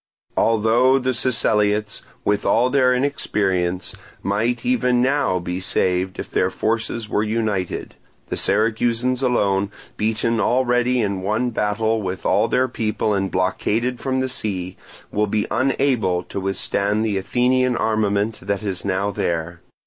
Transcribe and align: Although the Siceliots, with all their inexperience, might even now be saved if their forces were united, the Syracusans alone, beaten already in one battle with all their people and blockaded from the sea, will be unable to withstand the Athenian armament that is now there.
Although 0.35 0.97
the 0.97 1.13
Siceliots, 1.13 2.01
with 2.25 2.43
all 2.43 2.71
their 2.71 2.91
inexperience, 2.91 3.93
might 4.23 4.65
even 4.65 4.99
now 4.99 5.37
be 5.37 5.59
saved 5.59 6.17
if 6.17 6.31
their 6.31 6.49
forces 6.49 7.07
were 7.07 7.21
united, 7.21 7.93
the 8.29 8.35
Syracusans 8.35 9.21
alone, 9.21 9.69
beaten 9.97 10.39
already 10.39 11.01
in 11.01 11.21
one 11.21 11.51
battle 11.51 12.01
with 12.01 12.25
all 12.25 12.47
their 12.47 12.67
people 12.67 13.13
and 13.13 13.29
blockaded 13.29 13.99
from 13.99 14.21
the 14.21 14.27
sea, 14.29 14.75
will 15.11 15.27
be 15.27 15.45
unable 15.51 16.23
to 16.23 16.39
withstand 16.39 17.05
the 17.05 17.19
Athenian 17.19 17.77
armament 17.77 18.39
that 18.41 18.63
is 18.63 18.83
now 18.83 19.11
there. 19.11 19.61